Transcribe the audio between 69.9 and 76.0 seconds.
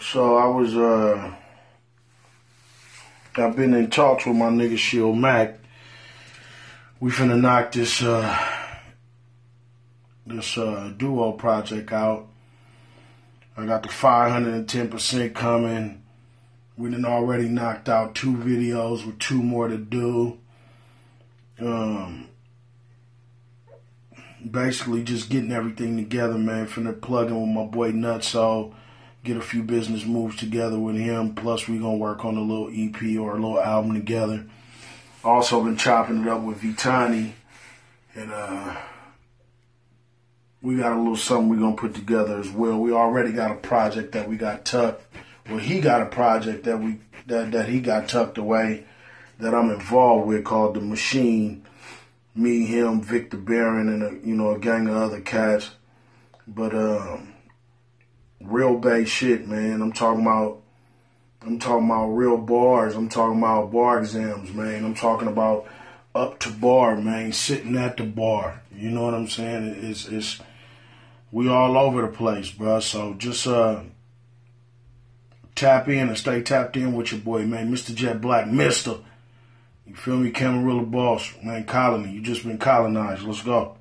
it's we all over the place, bro. So just uh tap